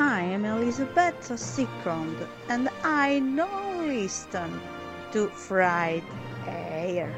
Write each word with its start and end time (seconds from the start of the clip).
I 0.00 0.20
am 0.32 0.44
Elizabeth 0.44 1.34
Second 1.34 2.16
and 2.48 2.70
I 2.84 3.20
don't 3.34 3.88
listen 3.88 4.60
to 5.10 5.28
fried 5.28 6.04
air. 6.46 7.12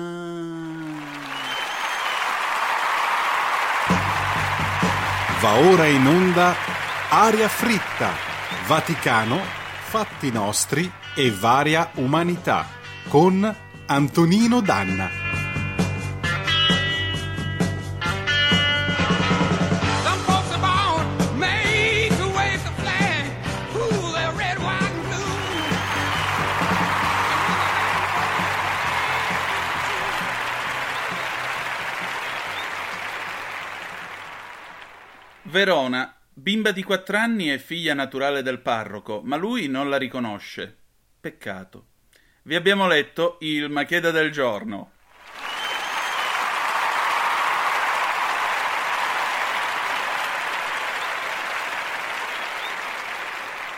Va 5.40 5.52
ora 5.58 5.84
in 5.86 6.06
onda 6.06 6.54
Aria 7.10 7.48
fritta, 7.48 8.12
Vaticano, 8.66 9.38
fatti 9.82 10.30
nostri 10.30 10.90
e 11.14 11.30
varia 11.30 11.90
umanità 11.96 12.66
con 13.08 13.54
Antonino 13.84 14.62
Danna. 14.62 15.21
Verona, 35.52 36.16
bimba 36.32 36.72
di 36.72 36.82
4 36.82 37.18
anni 37.18 37.52
e 37.52 37.58
figlia 37.58 37.92
naturale 37.92 38.40
del 38.40 38.60
parroco, 38.60 39.20
ma 39.22 39.36
lui 39.36 39.68
non 39.68 39.90
la 39.90 39.98
riconosce. 39.98 40.74
Peccato. 41.20 41.88
Vi 42.44 42.54
abbiamo 42.54 42.86
letto 42.86 43.36
il 43.40 43.68
Macheda 43.68 44.10
del 44.10 44.32
giorno. 44.32 44.92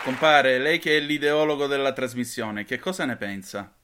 Compare, 0.05 0.59
lei 0.61 0.79
che 0.79 0.99
è 0.99 1.01
l'ideologo 1.01 1.67
della 1.67 1.93
trasmissione, 1.93 2.65
che 2.65 2.79
cosa 2.79 3.05
ne 3.05 3.17
pensa? 3.17 3.75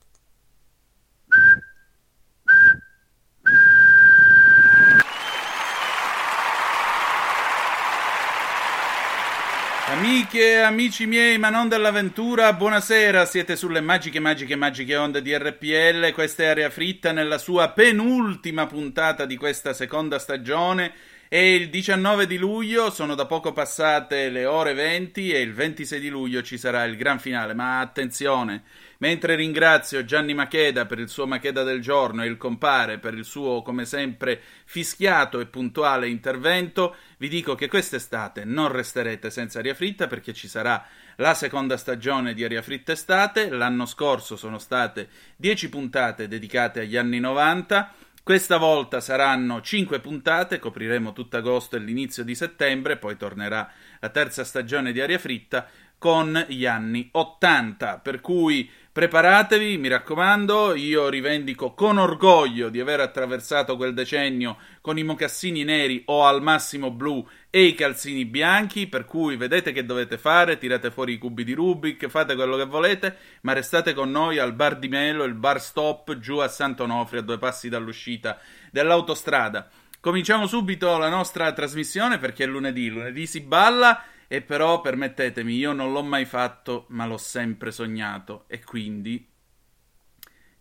Amiche 10.31 10.53
e 10.53 10.59
amici 10.59 11.07
miei, 11.07 11.39
ma 11.39 11.51
non 11.51 11.69
dell'avventura, 11.69 12.53
buonasera, 12.53 13.27
siete 13.27 13.57
sulle 13.57 13.81
magiche, 13.81 14.21
magiche, 14.21 14.55
magiche 14.55 14.95
onde 14.95 15.23
di 15.23 15.37
RPL, 15.37 16.13
questa 16.13 16.45
è 16.45 16.47
Aria 16.47 16.71
Fritta 16.71 17.11
nella 17.11 17.37
sua 17.37 17.71
penultima 17.71 18.65
puntata 18.69 19.27
di 19.27 19.37
questa 19.37 19.73
seconda 19.73 20.21
stagione 20.21 20.93
e 21.33 21.55
il 21.55 21.71
19 21.71 22.27
di 22.27 22.39
luglio 22.39 22.91
sono 22.91 23.15
da 23.15 23.25
poco 23.25 23.53
passate 23.53 24.31
le 24.31 24.47
ore 24.47 24.75
20 24.75 25.31
e 25.31 25.39
il 25.39 25.53
26 25.55 26.01
di 26.01 26.09
luglio 26.09 26.43
ci 26.43 26.59
sarà 26.59 26.83
il 26.83 26.97
gran 26.97 27.21
finale, 27.21 27.55
ma 27.55 27.79
attenzione, 27.79 28.65
mentre 28.99 29.37
ringrazio 29.37 30.05
Gianni 30.05 30.35
Macheda 30.35 30.87
per 30.87 30.99
il 30.99 31.09
suo 31.09 31.29
Macheda 31.29 31.63
del 31.63 31.81
giorno 31.81 32.25
e 32.25 32.27
il 32.27 32.37
compare 32.37 32.99
per 32.99 33.15
il 33.15 33.25
suo, 33.25 33.63
come 33.63 33.85
sempre, 33.85 34.41
fischiato 34.65 35.39
e 35.39 35.47
puntuale 35.47 36.09
intervento, 36.09 36.97
vi 37.19 37.29
dico 37.29 37.55
che 37.55 37.69
quest'estate 37.69 38.45
non 38.45 38.67
resterete 38.67 39.31
senza 39.31 39.61
aria 39.61 39.75
fritta 39.75 40.09
perché 40.09 40.33
ci 40.33 40.49
sarà 40.49 40.85
la 41.21 41.35
seconda 41.35 41.77
stagione 41.77 42.35
di 42.35 42.43
Aria 42.43 42.63
Fritta 42.63 42.93
Estate. 42.93 43.51
L'anno 43.51 43.87
scorso 43.87 44.37
sono 44.37 44.59
state 44.59 45.09
10 45.37 45.69
puntate 45.69 46.27
dedicate 46.29 46.81
agli 46.81 46.97
anni 46.97 47.21
90. 47.21 47.93
Questa 48.31 48.59
volta 48.59 49.01
saranno 49.01 49.61
5 49.61 49.99
puntate, 49.99 50.61
copriremo 50.61 51.13
tutto 51.13 51.37
agosto 51.37 51.75
e 51.75 51.81
l'inizio 51.81 52.23
di 52.23 52.37
settembre, 52.37 52.97
poi 52.97 53.17
tornerà 53.17 53.69
la 53.99 54.09
terza 54.11 54.45
stagione 54.45 54.93
di 54.93 55.01
Aria 55.01 55.19
Fritta 55.19 55.67
con 55.99 56.47
gli 56.47 56.65
anni 56.65 57.09
80. 57.11 57.99
Per 57.99 58.21
cui 58.21 58.71
preparatevi, 58.93 59.77
mi 59.79 59.89
raccomando, 59.89 60.77
io 60.77 61.09
rivendico 61.09 61.75
con 61.75 61.99
orgoglio 61.99 62.69
di 62.69 62.79
aver 62.79 63.01
attraversato 63.01 63.77
quel 63.77 63.95
decennio 63.95 64.59
con 64.81 64.97
i 64.97 65.03
mocassini 65.03 65.65
neri 65.65 66.05
o 66.07 66.25
al 66.25 66.41
massimo 66.41 66.93
blu 66.93 67.27
e 67.51 67.65
i 67.65 67.75
calzini 67.75 68.25
bianchi, 68.25 68.87
per 68.87 69.05
cui 69.05 69.37
vedete 69.37 69.73
che 69.73 69.85
dovete 69.85 70.19
fare, 70.19 70.57
tirate 70.57 70.93
fuori 70.93 71.15
i 71.15 71.19
cubi 71.19 71.43
di 71.43 71.53
Rubik, 71.53 72.07
fate 72.07 72.37
quello 72.37 72.57
che 72.57 72.65
volete, 72.65 73.17
ma 73.43 73.53
restate 73.53 73.93
con 73.93 74.09
noi 74.13 74.39
al 74.39 74.55
bar 74.55 74.79
di 74.79 74.87
Melo, 74.87 75.25
il 75.25 75.35
bar 75.35 75.61
stop 75.61 76.17
giù 76.19 76.37
a 76.37 76.47
Sant'Onofri, 76.47 77.19
a 77.19 77.23
due 77.23 77.39
passi 77.39 77.69
dall'uscita 77.69 78.39
dell'autostrada. 78.71 79.69
Cominciamo 79.99 80.47
subito 80.47 80.97
la 80.97 81.09
nostra 81.09 81.53
trasmissione 81.53 82.19
perché 82.19 82.45
è 82.45 82.47
lunedì, 82.47 82.89
lunedì 82.89 83.27
si 83.27 83.41
balla 83.41 84.05
e 84.29 84.43
però 84.43 84.81
permettetemi, 84.81 85.57
io 85.57 85.73
non 85.73 85.91
l'ho 85.91 86.05
mai 86.05 86.27
fatto, 86.27 86.87
ma 86.91 87.05
l'ho 87.05 87.19
sempre 87.19 87.73
sognato 87.73 88.45
e 88.47 88.63
quindi 88.63 89.29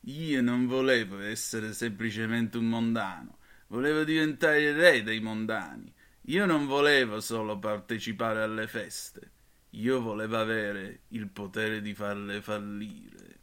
io 0.01 0.41
non 0.41 0.65
volevo 0.65 1.19
essere 1.19 1.73
semplicemente 1.73 2.57
un 2.57 2.67
mondano, 2.67 3.37
volevo 3.67 4.03
diventare 4.03 4.71
re 4.71 5.03
dei 5.03 5.19
mondani. 5.19 5.93
Io 6.29 6.45
non 6.45 6.67
volevo 6.67 7.21
solo 7.21 7.57
partecipare 7.57 8.43
alle 8.43 8.67
feste, 8.67 9.31
io 9.71 9.99
volevo 9.99 10.37
avere 10.37 10.99
il 11.07 11.27
potere 11.27 11.81
di 11.81 11.95
farle 11.95 12.39
fallire. 12.39 13.39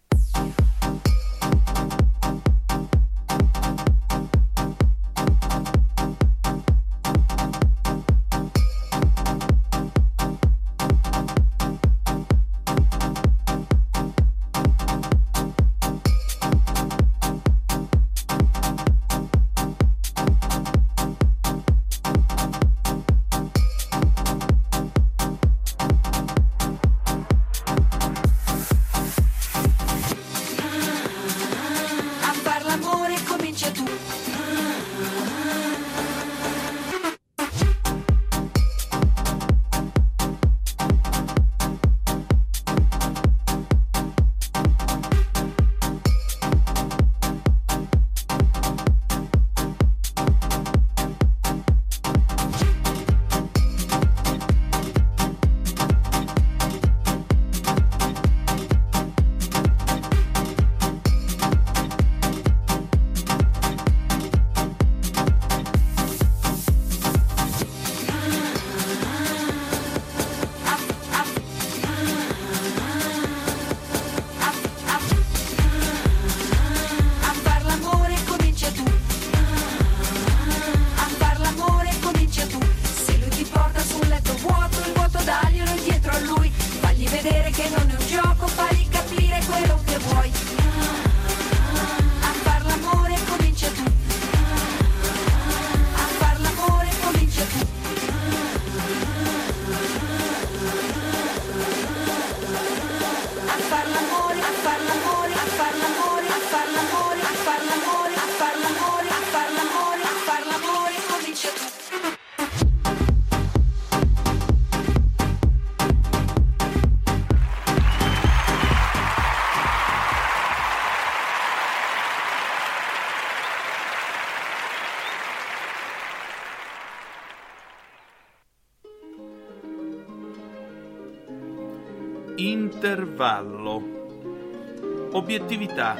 Intervallo. 133.16 135.08
Obiettività. 135.12 135.96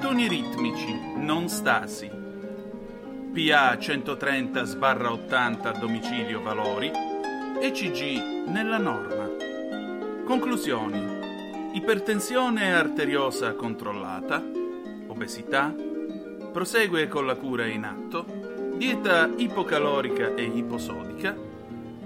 Toni 0.00 0.28
ritmici, 0.28 0.96
non 1.16 1.48
stasi. 1.48 2.08
PA 3.34 3.76
130 3.76 4.62
sbarra 4.62 5.10
80 5.10 5.72
domicilio 5.72 6.40
valori. 6.40 6.88
ECG 7.60 8.46
nella 8.46 8.78
norma. 8.78 9.28
Conclusioni. 10.24 11.02
Ipertensione 11.72 12.72
arteriosa 12.72 13.54
controllata. 13.54 14.40
Obesità. 15.08 15.74
Prosegue 16.52 17.08
con 17.08 17.26
la 17.26 17.34
cura 17.34 17.66
in 17.66 17.82
atto. 17.82 18.24
Dieta 18.76 19.28
ipocalorica 19.36 20.36
e 20.36 20.44
iposodica. 20.44 21.36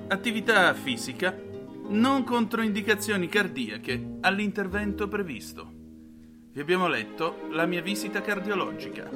Attività 0.08 0.72
fisica. 0.72 1.45
Non 1.88 2.24
controindicazioni 2.24 3.28
cardiache 3.28 4.18
all'intervento 4.22 5.06
previsto. 5.06 5.72
Vi 6.52 6.60
abbiamo 6.60 6.88
letto 6.88 7.46
la 7.52 7.64
mia 7.64 7.80
visita 7.80 8.20
cardiologica. 8.20 9.08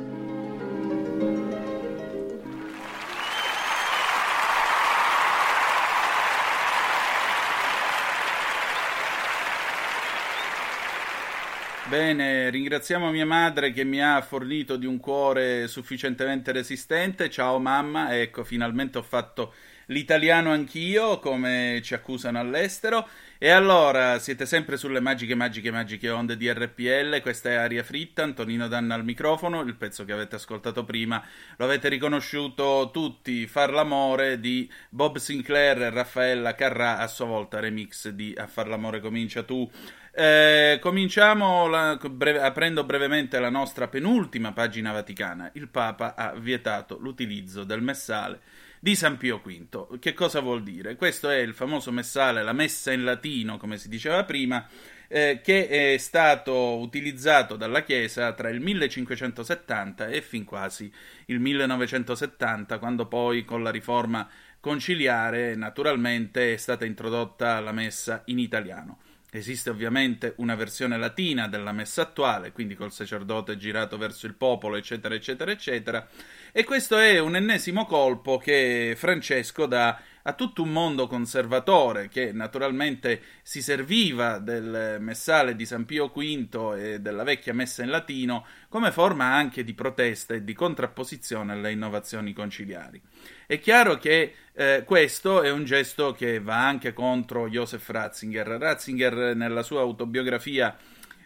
Bene, 11.88 12.50
ringraziamo 12.50 13.10
mia 13.10 13.26
madre 13.26 13.72
che 13.72 13.82
mi 13.82 14.00
ha 14.00 14.22
fornito 14.22 14.76
di 14.76 14.86
un 14.86 15.00
cuore 15.00 15.66
sufficientemente 15.66 16.52
resistente. 16.52 17.28
Ciao 17.28 17.58
mamma, 17.58 18.16
ecco, 18.16 18.44
finalmente 18.44 18.98
ho 18.98 19.02
fatto 19.02 19.54
l'italiano 19.90 20.50
anch'io, 20.52 21.18
come 21.18 21.80
ci 21.82 21.94
accusano 21.94 22.38
all'estero. 22.38 23.06
E 23.42 23.48
allora, 23.48 24.18
siete 24.18 24.44
sempre 24.44 24.76
sulle 24.76 25.00
magiche, 25.00 25.34
magiche, 25.34 25.70
magiche 25.70 26.10
onde 26.10 26.36
di 26.36 26.52
RPL. 26.52 27.20
Questa 27.22 27.48
è 27.48 27.54
Aria 27.54 27.82
Fritta, 27.82 28.22
Antonino 28.22 28.68
Danna 28.68 28.94
al 28.94 29.04
microfono. 29.04 29.62
Il 29.62 29.76
pezzo 29.76 30.04
che 30.04 30.12
avete 30.12 30.36
ascoltato 30.36 30.84
prima 30.84 31.24
lo 31.56 31.64
avete 31.64 31.88
riconosciuto 31.88 32.90
tutti. 32.92 33.46
Far 33.46 33.72
l'amore 33.72 34.40
di 34.40 34.70
Bob 34.90 35.16
Sinclair 35.16 35.80
e 35.82 35.90
Raffaella 35.90 36.54
Carrà, 36.54 36.98
a 36.98 37.06
sua 37.06 37.26
volta 37.26 37.60
remix 37.60 38.08
di 38.08 38.34
A 38.36 38.46
far 38.46 38.68
l'amore 38.68 39.00
comincia 39.00 39.42
tu. 39.42 39.68
Eh, 40.12 40.78
cominciamo 40.82 41.66
la, 41.66 41.98
breve, 42.10 42.42
aprendo 42.42 42.84
brevemente 42.84 43.38
la 43.38 43.48
nostra 43.48 43.88
penultima 43.88 44.52
pagina 44.52 44.92
vaticana. 44.92 45.50
Il 45.54 45.68
Papa 45.68 46.14
ha 46.14 46.34
vietato 46.34 46.98
l'utilizzo 46.98 47.64
del 47.64 47.80
messale 47.80 48.40
di 48.82 48.96
San 48.96 49.18
Pio 49.18 49.42
V. 49.44 49.98
Che 49.98 50.14
cosa 50.14 50.40
vuol 50.40 50.62
dire? 50.62 50.96
Questo 50.96 51.28
è 51.28 51.36
il 51.36 51.52
famoso 51.52 51.92
messale, 51.92 52.42
la 52.42 52.54
messa 52.54 52.90
in 52.90 53.04
latino, 53.04 53.58
come 53.58 53.76
si 53.76 53.90
diceva 53.90 54.24
prima, 54.24 54.66
eh, 55.06 55.40
che 55.44 55.68
è 55.68 55.98
stato 55.98 56.78
utilizzato 56.78 57.56
dalla 57.56 57.82
Chiesa 57.82 58.32
tra 58.32 58.48
il 58.48 58.60
1570 58.60 60.06
e 60.06 60.22
fin 60.22 60.44
quasi 60.44 60.90
il 61.26 61.40
1970, 61.40 62.78
quando 62.78 63.06
poi 63.06 63.44
con 63.44 63.62
la 63.62 63.70
riforma 63.70 64.26
conciliare 64.58 65.54
naturalmente 65.56 66.54
è 66.54 66.56
stata 66.56 66.86
introdotta 66.86 67.60
la 67.60 67.72
messa 67.72 68.22
in 68.26 68.38
italiano. 68.38 68.98
Esiste 69.32 69.70
ovviamente 69.70 70.34
una 70.38 70.56
versione 70.56 70.96
latina 70.96 71.46
della 71.46 71.70
messa 71.70 72.02
attuale, 72.02 72.50
quindi 72.50 72.74
col 72.74 72.90
sacerdote 72.90 73.56
girato 73.56 73.96
verso 73.96 74.26
il 74.26 74.34
popolo, 74.34 74.76
eccetera, 74.76 75.14
eccetera, 75.14 75.52
eccetera. 75.52 76.08
E 76.50 76.64
questo 76.64 76.98
è 76.98 77.18
un 77.20 77.36
ennesimo 77.36 77.86
colpo 77.86 78.38
che 78.38 78.94
Francesco 78.96 79.66
dà 79.66 80.00
a 80.22 80.32
tutto 80.34 80.62
un 80.62 80.70
mondo 80.70 81.06
conservatore 81.06 82.08
che 82.08 82.32
naturalmente 82.32 83.22
si 83.42 83.62
serviva 83.62 84.38
del 84.38 84.98
messale 85.00 85.56
di 85.56 85.64
San 85.64 85.84
Pio 85.84 86.08
V 86.08 86.74
e 86.76 87.00
della 87.00 87.22
vecchia 87.22 87.54
messa 87.54 87.82
in 87.82 87.90
latino 87.90 88.46
come 88.68 88.90
forma 88.92 89.32
anche 89.32 89.64
di 89.64 89.74
protesta 89.74 90.34
e 90.34 90.44
di 90.44 90.52
contrapposizione 90.52 91.52
alle 91.52 91.72
innovazioni 91.72 92.32
conciliari. 92.32 93.00
È 93.46 93.58
chiaro 93.58 93.96
che 93.96 94.34
eh, 94.52 94.82
questo 94.84 95.42
è 95.42 95.50
un 95.50 95.64
gesto 95.64 96.12
che 96.12 96.40
va 96.40 96.66
anche 96.66 96.92
contro 96.92 97.48
Joseph 97.48 97.88
Ratzinger. 97.88 98.46
Ratzinger 98.46 99.34
nella 99.34 99.62
sua 99.62 99.80
autobiografia 99.80 100.76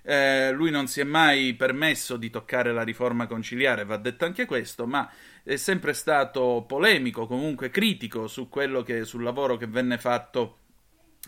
eh, 0.07 0.53
lui 0.53 0.71
non 0.71 0.87
si 0.87 1.01
è 1.01 1.05
mai 1.05 1.55
permesso 1.55 2.17
di 2.17 2.29
toccare 2.29 2.73
la 2.73 2.83
riforma 2.83 3.27
conciliare, 3.27 3.85
va 3.85 3.97
detto 3.97 4.27
anche 4.27 4.45
questo, 4.45 4.87
ma 4.87 5.11
è 5.43 5.57
sempre 5.57 5.95
stato 5.95 6.65
polemico, 6.69 7.27
comunque 7.27 7.71
critico 7.71 8.27
su 8.27 8.49
che, 8.49 9.05
sul 9.05 9.23
lavoro 9.23 9.57
che 9.57 9.67
venne 9.67 9.97
fatto 9.97 10.59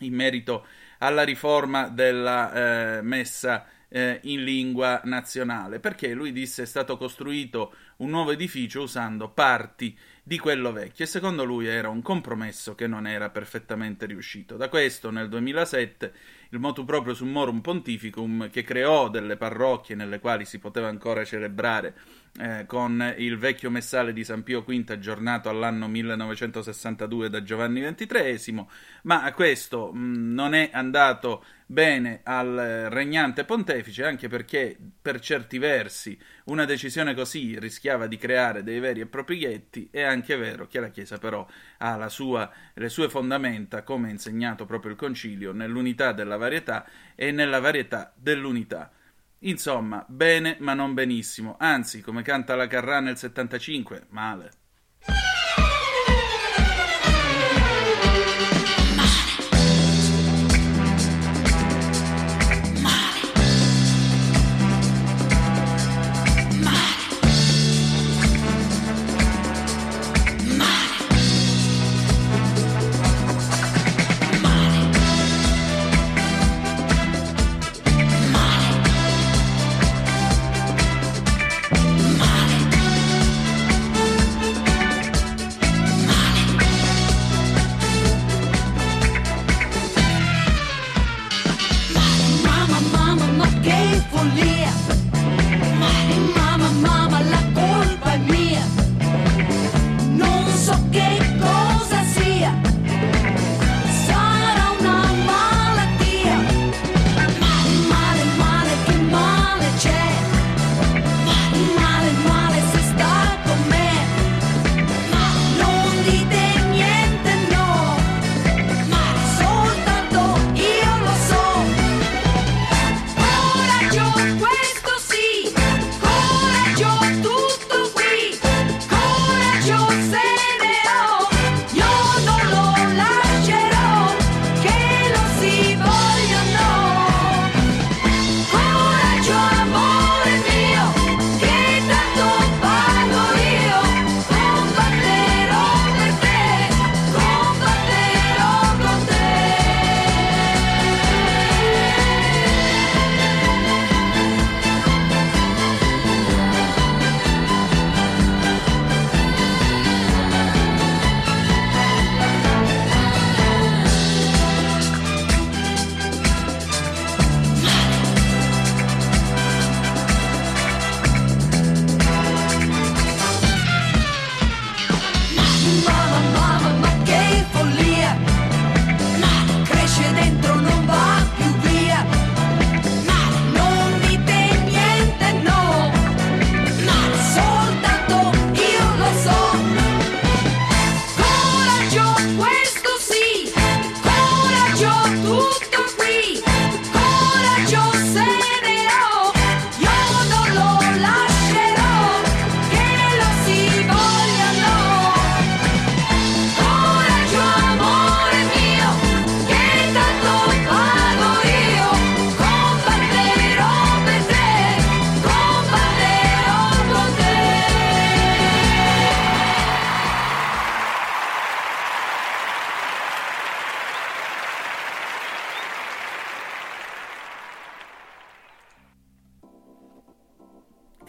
in 0.01 0.15
merito 0.15 0.67
alla 0.99 1.23
riforma 1.23 1.89
della 1.89 2.99
eh, 2.99 3.03
messa 3.03 3.67
eh, 3.89 4.21
in 4.25 4.45
lingua 4.45 5.01
nazionale, 5.05 5.81
perché 5.81 6.13
lui 6.13 6.33
disse 6.33 6.63
è 6.63 6.67
stato 6.67 6.97
costruito 6.97 7.75
un 7.99 8.11
nuovo 8.11 8.33
edificio 8.33 8.83
usando 8.83 9.31
parti 9.31 9.97
di 10.23 10.39
quello 10.39 10.73
vecchio 10.73 11.05
e 11.05 11.09
secondo 11.09 11.45
lui 11.45 11.67
era 11.67 11.89
un 11.89 12.03
compromesso 12.03 12.75
che 12.75 12.87
non 12.87 13.07
era 13.07 13.31
perfettamente 13.31 14.07
riuscito. 14.07 14.57
Da 14.57 14.69
questo 14.69 15.11
nel 15.11 15.29
2007 15.29 16.13
il 16.51 16.59
motu 16.59 16.85
proprio 16.85 17.15
summorum 17.15 17.61
pontificum 17.61 18.51
che 18.51 18.63
creò 18.63 19.09
delle 19.09 19.37
parrocchie 19.37 19.95
nelle 19.95 20.21
quali 20.21 20.45
si 20.45 20.59
poteva 20.59 20.89
ancora 20.89 21.25
celebrare 21.25 21.95
eh, 22.39 22.67
con 22.67 23.15
il 23.17 23.39
vecchio 23.39 23.71
messale 23.71 24.13
di 24.13 24.23
San 24.23 24.43
Pio 24.43 24.63
V 24.63 24.85
aggiornato 24.89 25.49
all'anno 25.49 25.89
1962 25.89 27.31
da 27.31 27.43
Giovanni 27.43 27.81
XXIII, 27.81 28.67
ma 29.03 29.33
questo 29.33 29.91
mh, 29.93 30.33
non 30.35 30.55
è 30.55 30.71
andato 30.73 31.45
bene 31.69 32.21
al 32.23 32.87
regnante 32.91 33.45
pontefice 33.45 34.05
anche 34.05 34.29
perché 34.29 34.77
per 35.03 35.19
certi 35.19 35.59
versi 35.59 36.17
una 36.45 36.65
decisione 36.65 37.13
così 37.13 37.59
rischiava 37.59 38.07
di 38.07 38.17
creare 38.17 38.63
dei 38.63 38.79
veri 38.79 39.01
e 39.01 39.07
propri 39.07 39.39
ghetti 39.39 39.89
è 39.91 40.03
anche 40.03 40.37
vero 40.37 40.69
che 40.69 40.79
la 40.79 40.91
Chiesa 40.91 41.19
però 41.19 41.45
ha 41.79 42.09
sua, 42.09 42.49
le 42.75 42.89
sue 42.89 43.09
fondamenta 43.09 43.83
come 43.83 44.09
ha 44.09 44.13
insegnato 44.13 44.65
proprio 44.65 44.93
il 44.93 44.97
concilio 44.97 45.51
nell'unità 45.53 46.13
della 46.13 46.36
varietà 46.37 46.87
e 47.15 47.31
nella 47.31 47.61
varietà 47.61 48.13
dell'unità 48.15 48.91
Insomma, 49.41 50.05
bene 50.09 50.57
ma 50.61 50.73
non 50.73 50.95
benissimo, 50.95 51.57
anzi, 51.59 52.01
come 52.01 52.23
canta 52.23 52.57
la 52.57 52.67
Carrà 52.67 53.01
nel 53.01 53.17
75, 53.17 54.07
male. 54.09 54.43
Male. 54.43 54.66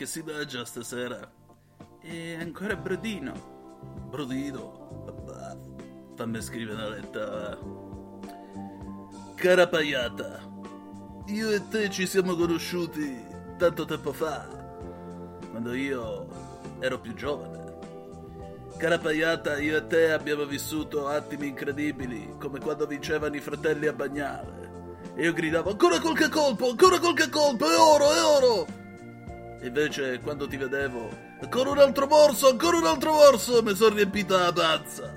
Si 0.07 0.23
mangia 0.23 0.63
stasera? 0.63 1.29
E 2.01 2.37
ancora 2.39 2.77
Brodino. 2.77 3.33
Brodino? 4.09 5.03
Vabbè, 5.05 5.57
fammi 6.15 6.41
scrivere 6.41 6.73
una 6.73 6.89
lettera. 6.89 7.59
Cara 9.35 9.67
Paiata, 9.67 10.39
io 11.25 11.51
e 11.51 11.67
te 11.67 11.89
ci 11.89 12.07
siamo 12.07 12.35
conosciuti 12.35 13.23
tanto 13.57 13.85
tempo 13.85 14.13
fa, 14.13 14.47
quando 15.51 15.73
io 15.73 16.27
ero 16.79 16.99
più 16.99 17.13
giovane. 17.13 17.65
Cara 18.77 18.97
Paiata, 18.99 19.59
io 19.59 19.75
e 19.75 19.87
te 19.87 20.11
abbiamo 20.11 20.45
vissuto 20.45 21.07
attimi 21.07 21.47
incredibili, 21.47 22.35
come 22.39 22.59
quando 22.59 22.87
vincevano 22.87 23.35
i 23.35 23.41
fratelli 23.41 23.87
a 23.87 23.93
Bagnale. 23.93 24.55
E 25.15 25.23
io 25.23 25.33
gridavo 25.33 25.71
ancora 25.71 25.99
qualche 25.99 26.29
colpo, 26.29 26.69
ancora 26.69 26.97
qualche 26.97 27.29
colpo, 27.29 27.69
è 27.69 27.77
oro, 27.77 28.13
è 28.13 28.23
oro! 28.23 28.85
Invece 29.61 30.19
quando 30.19 30.47
ti 30.47 30.57
vedevo, 30.57 31.09
ancora 31.41 31.71
un 31.71 31.79
altro 31.79 32.07
morso, 32.07 32.49
ancora 32.49 32.77
un 32.77 32.85
altro 32.85 33.11
morso, 33.13 33.63
mi 33.63 33.75
sono 33.75 33.95
riempita 33.95 34.37
la 34.37 34.53
panza. 34.53 35.15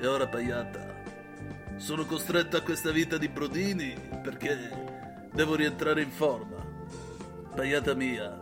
E 0.00 0.06
ora 0.06 0.26
Paiata, 0.26 1.02
sono 1.76 2.04
costretto 2.06 2.56
a 2.56 2.62
questa 2.62 2.90
vita 2.90 3.18
di 3.18 3.28
brodini 3.28 3.94
perché 4.22 5.28
devo 5.32 5.54
rientrare 5.54 6.02
in 6.02 6.10
forma. 6.10 6.56
Paiata 7.54 7.94
mia, 7.94 8.38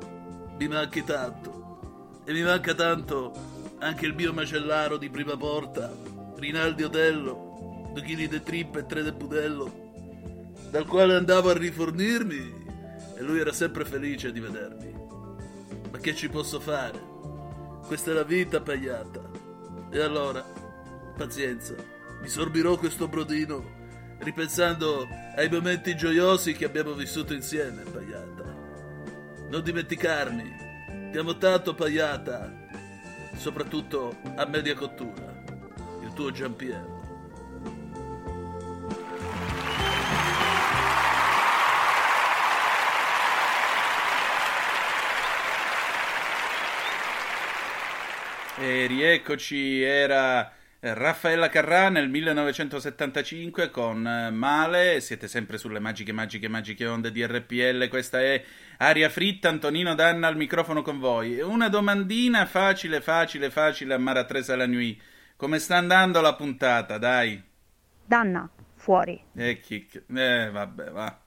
mi 0.56 0.68
manchi 0.68 1.02
tanto. 1.04 2.20
E 2.24 2.32
mi 2.32 2.42
manca 2.42 2.72
tanto 2.74 3.32
anche 3.78 4.06
il 4.06 4.14
mio 4.14 4.32
macellaro 4.32 4.96
di 4.96 5.10
prima 5.10 5.36
porta, 5.36 5.92
Rinaldi 6.36 6.84
Otello, 6.84 7.90
due 7.92 8.02
chili 8.02 8.28
di 8.28 8.40
trippa 8.40 8.78
e 8.78 8.86
tre 8.86 9.02
di 9.02 9.10
budello, 9.10 9.90
dal 10.70 10.86
quale 10.86 11.16
andavo 11.16 11.50
a 11.50 11.54
rifornirmi 11.58 12.60
e 13.16 13.22
lui 13.22 13.40
era 13.40 13.52
sempre 13.52 13.84
felice 13.84 14.30
di 14.30 14.38
vedermi. 14.38 14.91
Che 16.02 16.16
ci 16.16 16.28
posso 16.28 16.58
fare? 16.58 17.00
Questa 17.86 18.10
è 18.10 18.14
la 18.14 18.24
vita 18.24 18.60
pagliata. 18.60 19.20
E 19.88 20.00
allora, 20.00 20.44
pazienza, 21.16 21.76
mi 22.20 22.26
sorbirò 22.26 22.76
questo 22.76 23.06
brodino 23.06 24.16
ripensando 24.18 25.06
ai 25.36 25.48
momenti 25.48 25.94
gioiosi 25.94 26.54
che 26.54 26.64
abbiamo 26.64 26.94
vissuto 26.94 27.34
insieme, 27.34 27.82
pagliata. 27.82 28.42
Non 29.48 29.62
dimenticarmi, 29.62 31.10
ti 31.12 31.18
amo 31.18 31.38
tanto, 31.38 31.72
pagliata, 31.72 32.52
soprattutto 33.36 34.16
a 34.34 34.44
media 34.46 34.74
cottura. 34.74 35.32
Il 36.02 36.12
tuo 36.14 36.32
Giampiero. 36.32 36.91
E 48.62 48.86
rieccoci, 48.86 49.82
era 49.82 50.52
Raffaella 50.78 51.48
Carrà 51.48 51.88
nel 51.88 52.08
1975 52.08 53.70
con 53.70 54.06
eh, 54.06 54.30
Male, 54.30 55.00
siete 55.00 55.26
sempre 55.26 55.58
sulle 55.58 55.80
magiche, 55.80 56.12
magiche, 56.12 56.46
magiche 56.46 56.86
onde 56.86 57.10
di 57.10 57.26
RPL, 57.26 57.88
questa 57.88 58.20
è 58.20 58.40
Aria 58.78 59.08
Fritta, 59.08 59.48
Antonino 59.48 59.96
Danna 59.96 60.28
al 60.28 60.36
microfono 60.36 60.82
con 60.82 61.00
voi. 61.00 61.40
Una 61.40 61.68
domandina 61.68 62.46
facile, 62.46 63.00
facile, 63.00 63.50
facile 63.50 63.94
a 63.94 63.98
Mara 63.98 64.22
Tresa 64.22 64.54
la 64.54 64.68
Nuit. 64.68 65.02
Come 65.34 65.58
sta 65.58 65.78
andando 65.78 66.20
la 66.20 66.36
puntata, 66.36 66.98
dai? 66.98 67.42
Danna, 68.06 68.48
fuori. 68.76 69.20
Eh, 69.34 69.58
chi... 69.58 69.88
eh 70.14 70.50
vabbè, 70.52 70.90
va. 70.92 71.21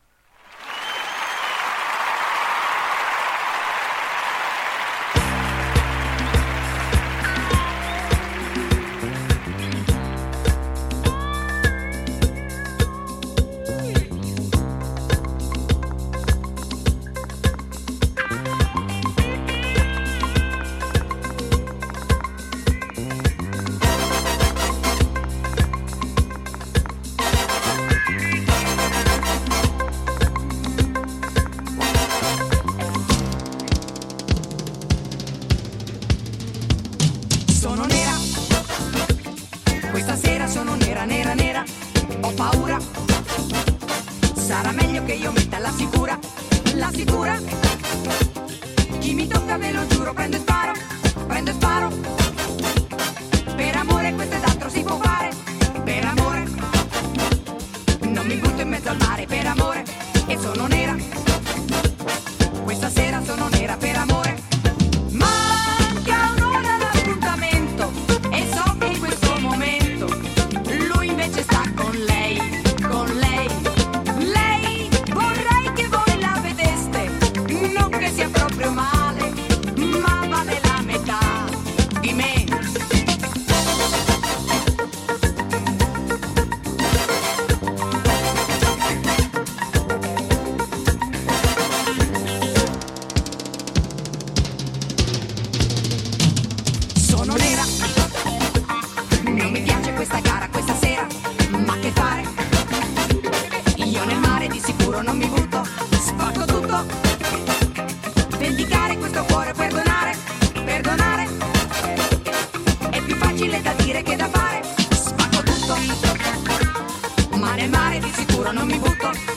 Ma 117.56 117.62
nel 117.62 117.70
mare 117.70 118.00
di 118.00 118.12
sicuro 118.14 118.52
non 118.52 118.68
mi 118.68 118.78
butto 118.78 119.35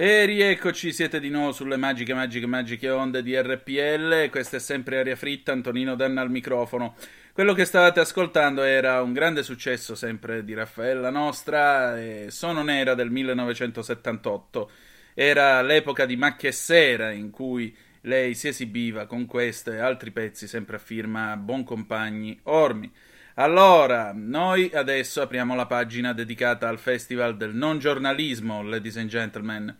E 0.00 0.26
rieccoci, 0.26 0.92
siete 0.92 1.18
di 1.18 1.28
nuovo 1.28 1.50
sulle 1.50 1.76
magiche, 1.76 2.14
magiche, 2.14 2.46
magiche 2.46 2.88
onde 2.88 3.20
di 3.20 3.36
RPL. 3.36 4.30
Questa 4.30 4.58
è 4.58 4.60
sempre 4.60 5.00
Aria 5.00 5.16
Fritta, 5.16 5.50
Antonino 5.50 5.96
Danna 5.96 6.20
al 6.20 6.30
microfono. 6.30 6.94
Quello 7.32 7.52
che 7.52 7.64
stavate 7.64 7.98
ascoltando 7.98 8.62
era 8.62 9.02
un 9.02 9.12
grande 9.12 9.42
successo 9.42 9.96
sempre 9.96 10.44
di 10.44 10.54
Raffaella 10.54 11.10
Nostra, 11.10 12.00
e 12.00 12.26
Sono 12.28 12.62
Nera 12.62 12.94
del 12.94 13.10
1978. 13.10 14.70
Era 15.14 15.60
l'epoca 15.62 16.06
di 16.06 16.16
Macchia 16.16 16.50
e 16.50 16.52
Sera 16.52 17.10
in 17.10 17.30
cui 17.30 17.76
lei 18.02 18.36
si 18.36 18.46
esibiva 18.46 19.06
con 19.06 19.26
questo 19.26 19.72
e 19.72 19.78
altri 19.78 20.12
pezzi 20.12 20.46
sempre 20.46 20.76
a 20.76 20.78
firma 20.78 21.36
Boncompagni 21.36 22.38
Ormi. 22.44 22.88
Allora, 23.40 24.12
noi 24.12 24.68
adesso 24.74 25.22
apriamo 25.22 25.54
la 25.54 25.66
pagina 25.66 26.12
dedicata 26.12 26.68
al 26.68 26.80
Festival 26.80 27.36
del 27.36 27.54
non 27.54 27.78
giornalismo, 27.78 28.64
ladies 28.64 28.96
and 28.96 29.08
gentlemen. 29.08 29.76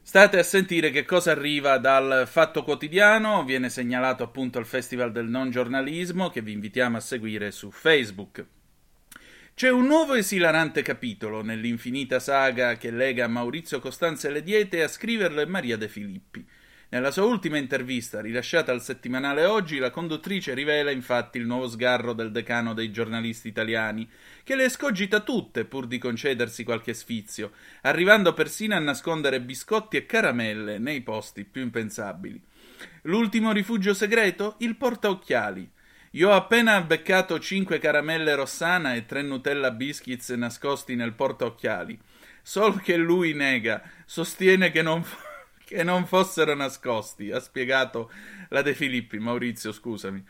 State 0.00 0.38
a 0.38 0.42
sentire 0.42 0.90
che 0.90 1.04
cosa 1.04 1.32
arriva 1.32 1.76
dal 1.76 2.26
Fatto 2.26 2.64
Quotidiano, 2.64 3.44
viene 3.44 3.68
segnalato 3.68 4.22
appunto 4.22 4.58
il 4.58 4.64
Festival 4.64 5.12
del 5.12 5.26
non 5.26 5.50
giornalismo 5.50 6.30
che 6.30 6.40
vi 6.40 6.52
invitiamo 6.52 6.96
a 6.96 7.00
seguire 7.00 7.50
su 7.50 7.70
Facebook. 7.70 8.42
C'è 9.54 9.68
un 9.68 9.84
nuovo 9.84 10.14
esilarante 10.14 10.80
capitolo 10.80 11.42
nell'infinita 11.42 12.20
saga 12.20 12.78
che 12.78 12.90
lega 12.90 13.28
Maurizio 13.28 13.80
Costanzo 13.80 14.28
e 14.28 14.30
le 14.30 14.42
diete 14.42 14.78
e 14.78 14.82
a 14.84 14.88
scriverlo 14.88 15.42
è 15.42 15.44
Maria 15.44 15.76
De 15.76 15.88
Filippi. 15.88 16.42
Nella 16.92 17.10
sua 17.10 17.24
ultima 17.24 17.56
intervista, 17.56 18.20
rilasciata 18.20 18.70
al 18.70 18.82
settimanale 18.82 19.46
Oggi, 19.46 19.78
la 19.78 19.88
conduttrice 19.88 20.52
rivela 20.52 20.90
infatti 20.90 21.38
il 21.38 21.46
nuovo 21.46 21.66
sgarro 21.66 22.12
del 22.12 22.30
decano 22.30 22.74
dei 22.74 22.92
giornalisti 22.92 23.48
italiani, 23.48 24.06
che 24.44 24.54
le 24.56 24.64
escogita 24.64 25.20
tutte 25.20 25.64
pur 25.64 25.86
di 25.86 25.96
concedersi 25.96 26.64
qualche 26.64 26.92
sfizio, 26.92 27.52
arrivando 27.80 28.34
persino 28.34 28.74
a 28.74 28.78
nascondere 28.78 29.40
biscotti 29.40 29.96
e 29.96 30.04
caramelle 30.04 30.76
nei 30.76 31.00
posti 31.00 31.44
più 31.44 31.62
impensabili. 31.62 32.38
L'ultimo 33.04 33.52
rifugio 33.52 33.94
segreto? 33.94 34.56
Il 34.58 34.76
portaocchiali. 34.76 35.66
Io 36.10 36.28
ho 36.28 36.34
appena 36.34 36.78
beccato 36.82 37.38
cinque 37.38 37.78
caramelle 37.78 38.34
Rossana 38.34 38.92
e 38.92 39.06
tre 39.06 39.22
Nutella 39.22 39.70
Biscuits 39.70 40.28
nascosti 40.28 40.94
nel 40.94 41.14
portaocchiali. 41.14 41.98
Solo 42.42 42.74
che 42.74 42.98
lui 42.98 43.32
nega, 43.32 43.82
sostiene 44.04 44.70
che 44.70 44.82
non 44.82 45.02
che 45.72 45.82
non 45.82 46.06
fossero 46.06 46.54
nascosti, 46.54 47.30
ha 47.30 47.40
spiegato 47.40 48.10
la 48.50 48.60
De 48.60 48.74
Filippi, 48.74 49.18
Maurizio, 49.18 49.72
scusami. 49.72 50.22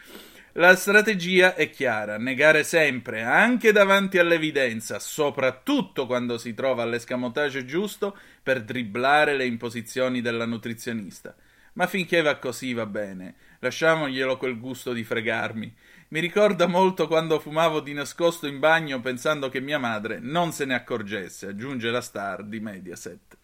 La 0.52 0.76
strategia 0.76 1.56
è 1.56 1.68
chiara, 1.68 2.16
negare 2.16 2.62
sempre, 2.62 3.22
anche 3.22 3.72
davanti 3.72 4.18
all'evidenza, 4.18 5.00
soprattutto 5.00 6.06
quando 6.06 6.38
si 6.38 6.54
trova 6.54 6.84
all'escamotage 6.84 7.64
giusto 7.64 8.16
per 8.40 8.62
dribblare 8.62 9.34
le 9.34 9.46
imposizioni 9.46 10.20
della 10.20 10.46
nutrizionista. 10.46 11.34
Ma 11.72 11.88
finché 11.88 12.22
va 12.22 12.36
così 12.36 12.72
va 12.72 12.86
bene, 12.86 13.34
lasciamoglielo 13.58 14.36
quel 14.36 14.60
gusto 14.60 14.92
di 14.92 15.02
fregarmi. 15.02 15.74
Mi 16.08 16.20
ricorda 16.20 16.66
molto 16.66 17.08
quando 17.08 17.40
fumavo 17.40 17.80
di 17.80 17.94
nascosto 17.94 18.46
in 18.46 18.60
bagno 18.60 19.00
pensando 19.00 19.48
che 19.48 19.60
mia 19.60 19.78
madre 19.78 20.18
non 20.20 20.52
se 20.52 20.66
ne 20.66 20.74
accorgesse, 20.74 21.46
aggiunge 21.46 21.90
la 21.90 22.02
star 22.02 22.44
di 22.44 22.60
Mediaset. 22.60 23.38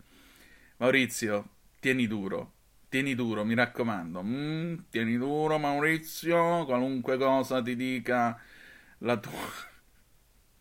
Maurizio, 0.77 1.49
tieni 1.81 2.07
duro, 2.07 2.53
tieni 2.88 3.14
duro, 3.14 3.45
mi 3.45 3.55
raccomando. 3.55 4.23
Mm, 4.23 4.75
tieni 4.91 5.17
duro, 5.17 5.59
Maurizio, 5.59 6.64
qualunque 6.64 7.17
cosa 7.19 7.62
ti 7.62 7.77
dica 7.77 8.38
la 8.99 9.17
tua. 9.19 9.67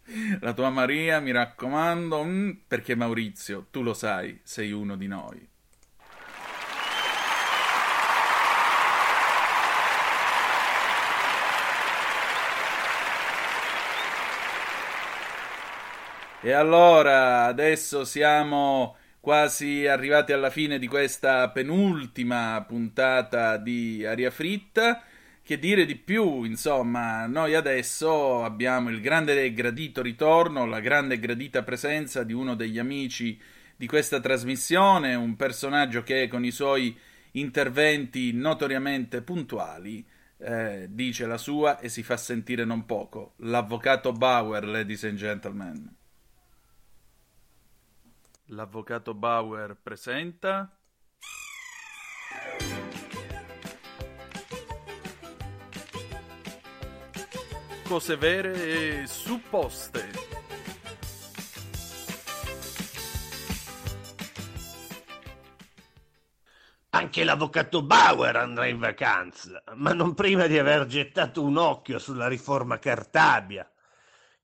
La 0.39 0.53
tua 0.53 0.69
Maria, 0.69 1.19
mi 1.19 1.31
raccomando, 1.31 2.23
mm, 2.23 2.51
perché 2.67 2.95
Maurizio, 2.95 3.67
tu 3.71 3.83
lo 3.83 3.93
sai, 3.93 4.39
sei 4.43 4.71
uno 4.71 4.95
di 4.95 5.07
noi. 5.07 5.47
E 16.39 16.51
allora, 16.51 17.45
adesso 17.45 18.05
siamo 18.05 18.95
quasi 19.27 19.85
arrivati 19.85 20.31
alla 20.31 20.49
fine 20.49 20.79
di 20.79 20.87
questa 20.87 21.49
penultima 21.49 22.63
puntata 22.65 23.57
di 23.57 24.05
Aria 24.05 24.31
Fritta. 24.31 25.03
Che 25.43 25.59
dire 25.59 25.85
di 25.85 25.97
più, 25.97 26.43
insomma, 26.43 27.25
noi 27.25 27.53
adesso 27.53 28.45
abbiamo 28.45 28.89
il 28.89 29.01
grande 29.01 29.43
e 29.43 29.51
gradito 29.51 30.01
ritorno, 30.01 30.65
la 30.65 30.79
grande 30.79 31.15
e 31.15 31.19
gradita 31.19 31.61
presenza 31.63 32.23
di 32.23 32.31
uno 32.31 32.55
degli 32.55 32.79
amici 32.79 33.37
di 33.75 33.85
questa 33.85 34.21
trasmissione, 34.21 35.13
un 35.15 35.35
personaggio 35.35 36.03
che 36.03 36.29
con 36.29 36.45
i 36.45 36.51
suoi 36.51 36.97
interventi 37.31 38.31
notoriamente 38.31 39.21
puntuali 39.23 40.07
eh, 40.37 40.87
dice 40.89 41.25
la 41.25 41.37
sua 41.37 41.79
e 41.79 41.89
si 41.89 42.01
fa 42.01 42.15
sentire 42.15 42.63
non 42.63 42.85
poco. 42.85 43.33
L'avvocato 43.39 44.13
Bauer, 44.13 44.65
ladies 44.65 45.03
and 45.03 45.17
gentlemen. 45.17 45.95
L'avvocato 48.51 49.13
Bauer 49.13 49.75
presenta. 49.75 50.71
Cose 57.85 58.15
vere 58.15 59.01
e 59.01 59.07
supposte. 59.07 60.11
Anche 66.91 67.23
l'avvocato 67.25 67.83
Bauer 67.83 68.37
andrà 68.37 68.67
in 68.67 68.79
vacanza, 68.79 69.61
ma 69.75 69.91
non 69.91 70.13
prima 70.13 70.47
di 70.47 70.57
aver 70.57 70.85
gettato 70.85 71.43
un 71.43 71.57
occhio 71.57 71.99
sulla 71.99 72.29
riforma 72.29 72.79
Cartabia, 72.79 73.69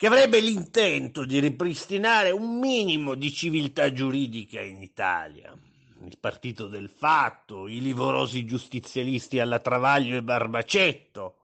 che 0.04 0.10
avrebbe 0.10 0.42
l'intento 0.42 1.24
di 1.24 1.40
ripristinare 1.40 2.32
un 2.32 2.60
minimo 2.60 3.16
di 3.16 3.32
civiltà 3.32 3.94
giuridica 3.94 4.60
in 4.60 4.82
Italia. 4.82 5.56
Il 6.04 6.18
partito 6.20 6.68
del 6.68 6.90
fatto, 6.90 7.70
i 7.70 7.80
livorosi 7.80 8.44
giustizialisti 8.44 9.40
alla 9.40 9.60
Travaglio 9.60 10.18
e 10.18 10.22
Barbacetto 10.22 11.38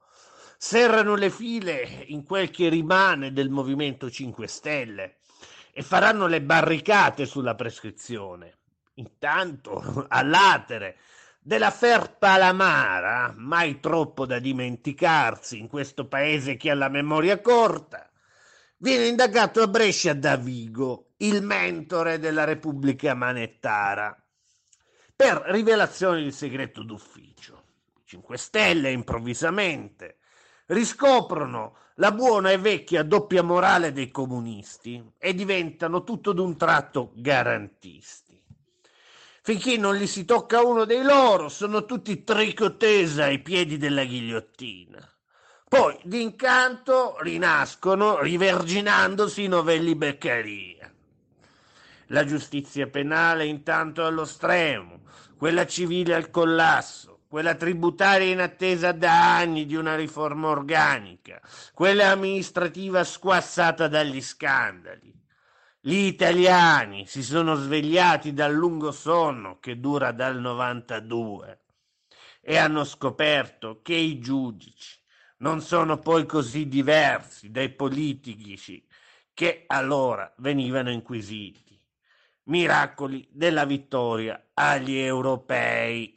serrano 0.58 1.16
le 1.16 1.30
file 1.30 2.04
in 2.08 2.26
quel 2.26 2.52
che 2.52 2.68
rimane 2.68 3.32
del 3.32 3.50
Movimento 3.50 4.12
5 4.12 4.46
Stelle 4.48 5.16
e 5.72 5.82
faranno 5.82 6.28
le 6.28 6.42
barricate 6.42 7.26
sulla 7.26 7.56
prescrizione. 7.56 8.58
Intanto, 8.96 10.04
all'atere 10.10 10.98
dell'affair 11.40 12.18
Palamara, 12.18 13.34
mai 13.38 13.80
troppo 13.80 14.26
da 14.26 14.38
dimenticarsi 14.38 15.58
in 15.58 15.70
questo 15.70 16.08
paese 16.08 16.58
che 16.58 16.72
ha 16.72 16.76
la 16.76 16.90
memoria 16.90 17.40
corta, 17.40 18.09
viene 18.82 19.08
indagato 19.08 19.62
a 19.62 19.68
Brescia 19.68 20.14
da 20.14 20.38
Vigo, 20.38 21.12
il 21.18 21.44
mentore 21.44 22.18
della 22.18 22.46
Repubblica 22.46 23.14
Manettara, 23.14 24.16
per 25.16 25.44
rivelazione 25.48 26.24
di 26.24 26.32
segreto 26.32 26.84
d'ufficio. 26.84 27.64
I 27.98 28.02
5 28.06 28.38
Stelle 28.38 28.92
improvvisamente 28.92 30.20
riscoprono 30.68 31.76
la 31.96 32.14
buona 32.14 32.52
e 32.52 32.58
vecchia 32.58 33.04
doppia 33.04 33.44
morale 33.44 33.92
dei 33.92 34.12
comunisti 34.12 35.14
e 35.18 35.34
diventano 35.34 36.06
tutto 36.06 36.32
d'un 36.32 36.56
tratto 36.56 37.12
garantisti. 37.16 38.42
Finché 39.42 39.76
non 39.76 39.96
gli 39.96 40.08
si 40.08 40.24
tocca 40.24 40.62
uno 40.62 40.86
dei 40.86 41.04
loro, 41.04 41.50
sono 41.50 41.84
tutti 41.84 42.24
tricotesa 42.24 43.26
ai 43.26 43.42
piedi 43.42 43.78
della 43.78 44.06
ghigliottina. 44.06 45.19
Poi 45.70 46.00
d'incanto 46.02 47.18
rinascono 47.20 48.20
riverginandosi 48.22 49.44
i 49.44 49.48
novelli 49.48 49.94
Beccaria. 49.94 50.92
La 52.08 52.26
giustizia 52.26 52.88
penale 52.88 53.46
intanto 53.46 54.04
allo 54.04 54.26
stremo, 54.26 55.02
quella 55.38 55.68
civile 55.68 56.16
al 56.16 56.32
collasso, 56.32 57.20
quella 57.28 57.54
tributaria 57.54 58.32
in 58.32 58.40
attesa 58.40 58.94
da 58.94 59.38
anni 59.38 59.68
di 59.68 59.76
una 59.76 59.96
riforma 59.96 60.48
organica, 60.48 61.40
quella 61.76 62.10
amministrativa 62.10 63.04
squassata 63.04 63.88
dagli 63.88 64.22
scandali. 64.22 65.14
Gli 65.80 65.98
italiani 66.08 67.06
si 67.06 67.22
sono 67.22 67.54
svegliati 67.54 68.34
dal 68.34 68.56
lungo 68.56 68.92
sonno 68.92 69.60
che 69.60 69.80
dura 69.80 70.14
dal 70.14 70.40
92 70.40 71.60
e 72.42 72.58
hanno 72.58 72.84
scoperto 72.84 73.82
che 73.84 73.94
i 73.94 74.18
giudici 74.18 74.99
non 75.40 75.62
sono 75.62 76.00
poi 76.00 76.26
così 76.26 76.68
diversi 76.68 77.52
dai 77.52 77.70
politici 77.70 78.86
che 79.34 79.64
allora 79.68 80.34
venivano 80.38 80.92
inquisiti. 80.92 81.80
Miracoli 82.44 83.28
della 83.32 83.66
vittoria 83.66 84.50
agli 84.54 84.98
europei. 84.98 86.14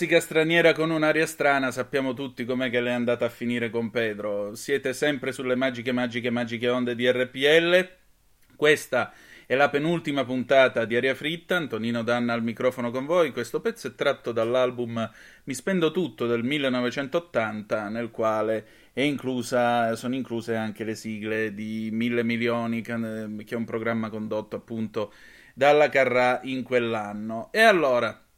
Classica 0.00 0.20
straniera 0.20 0.72
con 0.72 0.88
un'aria 0.88 1.26
strana, 1.26 1.70
sappiamo 1.70 2.14
tutti 2.14 2.46
com'è 2.46 2.70
che 2.70 2.80
le 2.80 2.88
è 2.88 2.94
andata 2.94 3.26
a 3.26 3.28
finire 3.28 3.68
con 3.68 3.90
Pedro. 3.90 4.54
Siete 4.54 4.94
sempre 4.94 5.30
sulle 5.30 5.56
magiche, 5.56 5.92
magiche, 5.92 6.30
magiche 6.30 6.70
onde 6.70 6.94
di 6.94 7.06
RPL. 7.10 7.86
Questa 8.56 9.12
è 9.44 9.54
la 9.54 9.68
penultima 9.68 10.24
puntata 10.24 10.86
di 10.86 10.96
Aria 10.96 11.14
Fritta. 11.14 11.56
Antonino 11.56 12.02
Danna 12.02 12.32
al 12.32 12.42
microfono 12.42 12.90
con 12.90 13.04
voi. 13.04 13.30
Questo 13.30 13.60
pezzo 13.60 13.88
è 13.88 13.94
tratto 13.94 14.32
dall'album 14.32 15.10
Mi 15.44 15.52
spendo 15.52 15.90
tutto 15.90 16.26
del 16.26 16.44
1980, 16.44 17.88
nel 17.90 18.10
quale 18.10 18.66
inclusa, 18.94 19.94
sono 19.96 20.14
incluse 20.14 20.56
anche 20.56 20.82
le 20.84 20.94
sigle 20.94 21.52
di 21.52 21.90
Mille 21.92 22.24
Milioni, 22.24 22.80
che 22.80 22.94
che 23.44 23.54
è 23.54 23.58
un 23.58 23.66
programma 23.66 24.08
condotto 24.08 24.56
appunto 24.56 25.12
dalla 25.52 25.90
Carrà 25.90 26.40
in 26.44 26.62
quell'anno. 26.62 27.50
E 27.52 27.60
allora. 27.60 28.28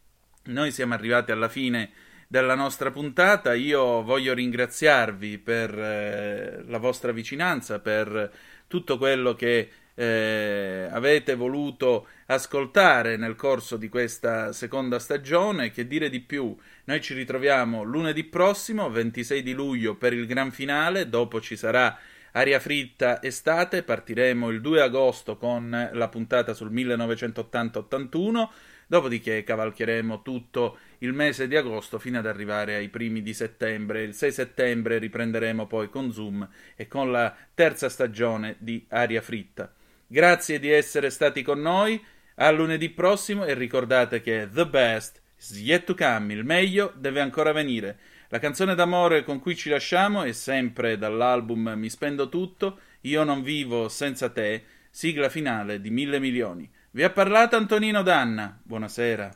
Noi 0.45 0.73
siamo 0.73 0.95
arrivati 0.95 1.31
alla 1.31 1.49
fine 1.49 1.91
della 2.27 2.57
nostra 2.57 2.91
puntata. 2.91 3.55
Io 3.55 4.03
voglio 4.03 4.35
ringraziarvi 4.35 5.39
per 5.39 5.79
eh, 5.79 6.65
la 6.67 6.79
vostra 6.79 7.13
vicinanza, 7.13 7.79
per 7.79 8.33
tutto 8.67 8.99
quello 8.99 9.35
che 9.35 9.71
eh, 9.95 10.89
avete 10.91 11.37
voluto 11.37 12.09
ascoltare 12.27 13.17
nel 13.17 13.37
corso 13.37 13.77
di 13.77 13.89
questa 13.89 14.53
seconda 14.53 14.99
stagione. 14.99 15.71
Che 15.71 15.87
dire 15.87 16.11
di 16.11 16.19
più? 16.19 16.57
Noi 16.85 17.01
ci 17.01 17.15
ritroviamo 17.15 17.85
lunedì 17.85 18.25
prossimo, 18.25 18.91
26 18.91 19.43
di 19.45 19.53
luglio, 19.53 19.95
per 19.95 20.13
il 20.13 20.27
gran 20.27 20.51
finale. 20.51 21.09
Dopo 21.09 21.41
ci 21.41 21.55
sarà 21.55 21.97
Aria 22.33 22.61
fritta 22.61 23.23
estate. 23.23 23.83
Partiremo 23.83 24.49
il 24.49 24.61
2 24.61 24.81
agosto 24.81 25.37
con 25.37 25.91
la 25.93 26.09
puntata 26.09 26.55
sul 26.55 26.73
1980-81. 26.73 28.49
Dopodiché 28.87 29.43
cavalcheremo 29.43 30.23
tutto 30.23 30.79
il 30.99 31.13
mese 31.13 31.49
di 31.49 31.57
agosto 31.57 31.99
fino 31.99 32.19
ad 32.19 32.27
arrivare 32.27 32.75
ai 32.75 32.89
primi 32.89 33.23
di 33.23 33.35
settembre. 33.35 34.03
Il 34.03 34.15
6 34.15 34.33
settembre 34.33 34.99
riprenderemo 34.99 35.67
poi 35.67 35.89
con 35.89 36.13
Zoom 36.13 36.49
e 36.77 36.87
con 36.89 37.11
la 37.11 37.35
terza 37.55 37.89
stagione 37.89 38.57
di 38.59 38.85
Aria 38.89 39.21
Fritta. 39.21 39.73
Grazie 40.07 40.59
di 40.59 40.71
essere 40.71 41.11
stati 41.11 41.43
con 41.43 41.61
noi. 41.61 42.03
A 42.37 42.51
lunedì 42.51 42.91
prossimo 42.91 43.45
e 43.45 43.55
ricordate 43.55 44.21
che 44.21 44.49
The 44.53 44.67
Best 44.67 45.21
is 45.39 45.59
yet 45.59 45.85
to 45.85 45.95
come, 45.95 46.33
il 46.35 46.45
meglio 46.45 46.93
deve 46.97 47.21
ancora 47.21 47.53
venire. 47.53 47.99
La 48.29 48.39
canzone 48.39 48.75
d'amore 48.75 49.25
con 49.25 49.41
cui 49.41 49.55
ci 49.55 49.69
lasciamo 49.69 50.23
è 50.23 50.33
sempre 50.33 50.97
dall'album 50.97 51.75
Mi 51.77 51.91
spendo 51.91 52.29
tutto, 52.29 52.79
Io 53.03 53.25
non 53.25 53.43
vivo 53.43 53.89
senza 53.89 54.31
te, 54.31 54.65
sigla 54.91 55.29
finale 55.29 55.81
di 55.81 55.91
Mille 55.91 56.19
Milioni. 56.19 56.71
Vi 56.95 57.03
ha 57.03 57.09
parlato 57.09 57.57
Antonino 57.57 58.03
Danna. 58.03 58.59
Buonasera. 58.63 59.31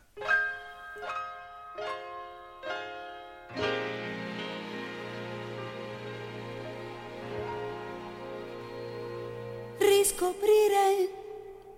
riscoprire 9.78 11.08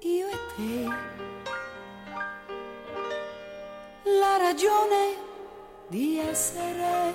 io 0.01 0.29
e 0.29 0.39
te 0.57 0.85
la 4.05 4.37
ragione 4.39 5.17
di 5.89 6.19
essere 6.19 7.13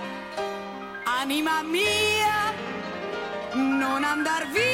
anima 1.20 1.62
mia, 1.62 2.52
non 3.52 4.02
andar 4.02 4.48
via. 4.48 4.73